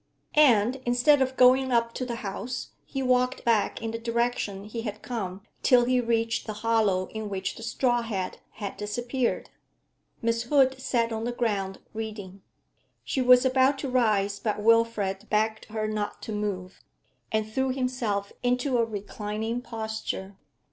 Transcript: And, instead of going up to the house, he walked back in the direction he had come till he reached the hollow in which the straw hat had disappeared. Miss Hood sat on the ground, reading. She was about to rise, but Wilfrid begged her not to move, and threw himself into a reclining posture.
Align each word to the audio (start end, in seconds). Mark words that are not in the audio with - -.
And, 0.33 0.77
instead 0.83 1.21
of 1.21 1.37
going 1.37 1.71
up 1.71 1.93
to 1.93 2.07
the 2.07 2.15
house, 2.25 2.71
he 2.85 3.03
walked 3.03 3.45
back 3.45 3.83
in 3.83 3.91
the 3.91 3.99
direction 3.99 4.63
he 4.63 4.81
had 4.81 5.03
come 5.03 5.41
till 5.61 5.85
he 5.85 6.01
reached 6.01 6.47
the 6.47 6.53
hollow 6.65 7.05
in 7.09 7.29
which 7.29 7.53
the 7.53 7.61
straw 7.61 8.01
hat 8.01 8.39
had 8.53 8.77
disappeared. 8.77 9.51
Miss 10.19 10.41
Hood 10.45 10.81
sat 10.81 11.11
on 11.13 11.25
the 11.25 11.31
ground, 11.31 11.81
reading. 11.93 12.41
She 13.03 13.21
was 13.21 13.45
about 13.45 13.77
to 13.77 13.89
rise, 13.89 14.39
but 14.39 14.59
Wilfrid 14.63 15.29
begged 15.29 15.65
her 15.65 15.87
not 15.87 16.19
to 16.23 16.31
move, 16.31 16.83
and 17.31 17.47
threw 17.47 17.69
himself 17.71 18.33
into 18.41 18.79
a 18.79 18.83
reclining 18.85 19.61
posture. 19.61 20.35